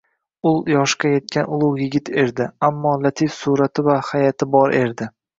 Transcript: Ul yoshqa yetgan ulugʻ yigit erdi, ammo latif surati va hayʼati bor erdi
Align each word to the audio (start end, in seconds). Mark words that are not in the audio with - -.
Ul 0.51 0.55
yoshqa 0.75 1.09
yetgan 1.09 1.49
ulugʻ 1.57 1.75
yigit 1.81 2.09
erdi, 2.21 2.47
ammo 2.67 2.93
latif 3.03 3.35
surati 3.41 3.85
va 3.89 3.99
hayʼati 4.09 4.49
bor 4.57 4.75
erdi 4.79 5.09